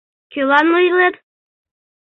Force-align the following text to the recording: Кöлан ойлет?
Кöлан 0.31 0.67
ойлет? 0.77 1.15